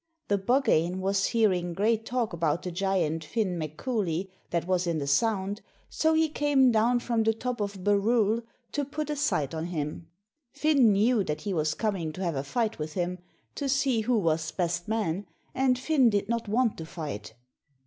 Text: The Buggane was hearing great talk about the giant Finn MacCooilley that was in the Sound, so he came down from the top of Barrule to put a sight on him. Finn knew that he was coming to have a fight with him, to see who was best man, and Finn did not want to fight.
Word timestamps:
The 0.29 0.39
Buggane 0.39 0.99
was 0.99 1.27
hearing 1.27 1.73
great 1.73 2.07
talk 2.07 2.33
about 2.33 2.63
the 2.63 2.71
giant 2.71 3.23
Finn 3.23 3.59
MacCooilley 3.59 4.31
that 4.49 4.65
was 4.65 4.87
in 4.87 4.97
the 4.97 5.05
Sound, 5.05 5.61
so 5.91 6.15
he 6.15 6.27
came 6.27 6.71
down 6.71 6.99
from 6.99 7.21
the 7.21 7.35
top 7.35 7.61
of 7.61 7.83
Barrule 7.83 8.41
to 8.71 8.83
put 8.83 9.11
a 9.11 9.15
sight 9.15 9.53
on 9.53 9.67
him. 9.67 10.07
Finn 10.53 10.91
knew 10.91 11.23
that 11.25 11.41
he 11.41 11.53
was 11.53 11.75
coming 11.75 12.11
to 12.13 12.23
have 12.23 12.35
a 12.35 12.43
fight 12.43 12.79
with 12.79 12.93
him, 12.93 13.19
to 13.53 13.69
see 13.69 13.99
who 14.01 14.17
was 14.17 14.51
best 14.51 14.87
man, 14.87 15.27
and 15.53 15.77
Finn 15.77 16.09
did 16.09 16.27
not 16.27 16.47
want 16.47 16.79
to 16.79 16.85
fight. 16.87 17.35